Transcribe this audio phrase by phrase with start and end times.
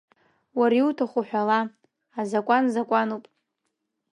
[0.59, 1.59] Уара иуҭаху ҳәала,
[2.19, 3.25] азакәан закәануп.